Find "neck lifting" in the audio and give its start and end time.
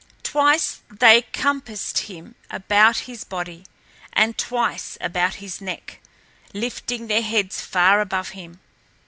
5.61-7.05